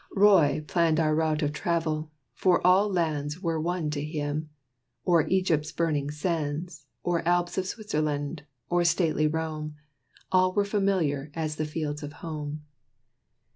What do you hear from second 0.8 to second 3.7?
our route of travel: for all lands Were